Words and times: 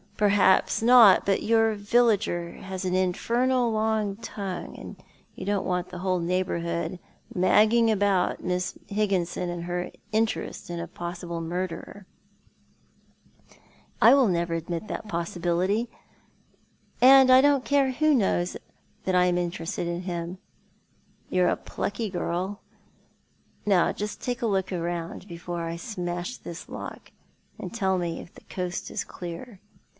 "Perhaps 0.21 0.83
not, 0.83 1.25
but 1.25 1.41
your 1.41 1.73
villager 1.73 2.53
has 2.53 2.85
an 2.85 2.93
infernal 2.93 3.71
long 3.71 4.17
tongue, 4.17 4.75
and 4.77 4.95
you 5.33 5.45
don't 5.45 5.65
want 5.65 5.89
the 5.89 5.99
whole 5.99 6.19
neighbourhood 6.19 6.99
magging 7.35 7.91
about 7.91 8.43
Miss 8.43 8.77
Higginson 8.87 9.49
and 9.49 9.63
her 9.63 9.89
interest 10.11 10.69
in 10.69 10.79
a 10.79 10.87
possible 10.87 11.41
murderer,"" 11.41 12.05
I 14.01 14.13
will 14.13 14.27
never 14.27 14.53
admit 14.53 14.87
that 14.87 15.07
possibility; 15.07 15.89
and 16.99 17.31
I 17.31 17.41
don't 17.41 17.65
care 17.65 17.91
who 17.91 18.13
knows 18.13 18.55
I 19.07 19.25
am 19.25 19.39
interested 19.39 19.87
in 19.87 20.01
him."" 20.03 20.37
You're 21.31 21.49
a 21.49 21.57
plucky 21.57 22.11
girl. 22.11 22.61
Kow, 23.67 23.91
just 23.91 24.21
take 24.21 24.43
a 24.43 24.47
look 24.47 24.69
round 24.69 25.27
before 25.27 25.61
I 25.63 25.77
smash 25.77 26.37
this 26.37 26.69
lock, 26.69 27.11
and 27.59 27.73
tell 27.73 27.97
me 27.99 28.19
if 28.19 28.33
the 28.33 28.41
coast 28.41 28.89
is 28.91 29.03
clear." 29.03 29.59